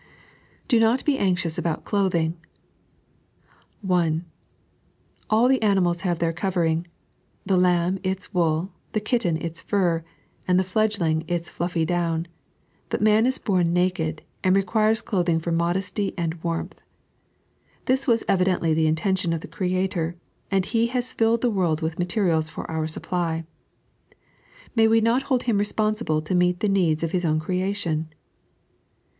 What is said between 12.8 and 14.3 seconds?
but man is bom naked,